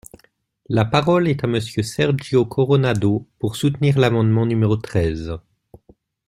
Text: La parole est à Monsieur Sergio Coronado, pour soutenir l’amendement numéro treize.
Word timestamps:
La 0.67 0.83
parole 0.83 1.27
est 1.27 1.43
à 1.43 1.47
Monsieur 1.47 1.83
Sergio 1.83 2.43
Coronado, 2.43 3.27
pour 3.37 3.55
soutenir 3.55 3.99
l’amendement 3.99 4.47
numéro 4.47 4.75
treize. 4.75 5.31